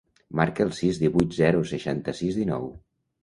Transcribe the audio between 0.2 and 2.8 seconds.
Marca el sis, divuit, zero, seixanta-sis, dinou.